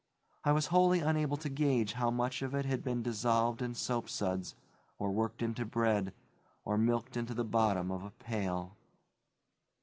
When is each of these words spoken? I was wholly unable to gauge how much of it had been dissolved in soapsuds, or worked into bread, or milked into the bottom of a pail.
I 0.43 0.51
was 0.51 0.65
wholly 0.73 0.99
unable 1.01 1.37
to 1.37 1.47
gauge 1.47 1.93
how 1.93 2.09
much 2.09 2.41
of 2.41 2.55
it 2.55 2.65
had 2.65 2.81
been 2.83 3.03
dissolved 3.03 3.61
in 3.61 3.75
soapsuds, 3.75 4.55
or 4.97 5.11
worked 5.11 5.43
into 5.43 5.63
bread, 5.63 6.11
or 6.65 6.75
milked 6.75 7.15
into 7.15 7.35
the 7.35 7.45
bottom 7.45 7.91
of 7.91 8.03
a 8.03 8.09
pail. 8.09 8.75